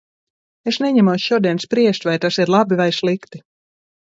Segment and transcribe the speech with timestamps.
[0.71, 3.45] Es neņemos šodien spriest, vai tas ir labi vai slikti.